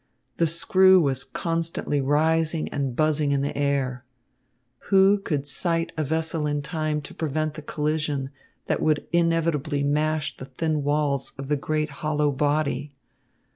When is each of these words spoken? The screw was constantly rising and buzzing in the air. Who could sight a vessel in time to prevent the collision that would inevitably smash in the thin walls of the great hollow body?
The 0.37 0.47
screw 0.47 0.99
was 0.99 1.23
constantly 1.23 2.01
rising 2.01 2.67
and 2.69 2.95
buzzing 2.95 3.31
in 3.31 3.41
the 3.41 3.55
air. 3.55 4.03
Who 4.89 5.19
could 5.19 5.47
sight 5.47 5.93
a 5.95 6.03
vessel 6.03 6.47
in 6.47 6.63
time 6.63 7.01
to 7.03 7.13
prevent 7.13 7.53
the 7.53 7.61
collision 7.61 8.31
that 8.65 8.81
would 8.81 9.05
inevitably 9.13 9.83
smash 9.83 10.31
in 10.31 10.35
the 10.39 10.45
thin 10.49 10.81
walls 10.81 11.33
of 11.37 11.49
the 11.49 11.55
great 11.55 11.89
hollow 12.01 12.31
body? 12.31 12.95